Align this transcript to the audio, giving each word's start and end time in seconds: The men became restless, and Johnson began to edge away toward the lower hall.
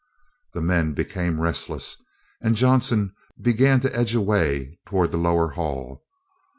The 0.55 0.63
men 0.63 0.93
became 0.95 1.39
restless, 1.39 1.97
and 2.41 2.55
Johnson 2.55 3.13
began 3.39 3.81
to 3.81 3.95
edge 3.95 4.15
away 4.15 4.79
toward 4.83 5.11
the 5.11 5.17
lower 5.17 5.49
hall. 5.49 6.01